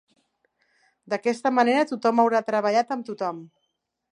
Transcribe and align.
D'aquesta 1.13 1.51
manera, 1.57 1.85
tothom 1.91 2.23
haurà 2.25 2.41
treballat 2.51 2.95
amb 2.97 3.07
tothom. 3.11 3.45